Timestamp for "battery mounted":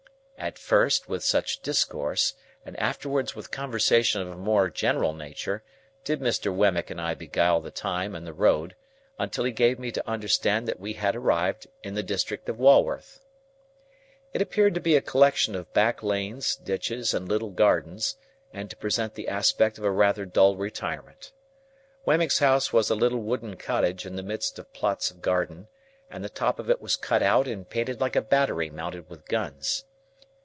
28.23-29.07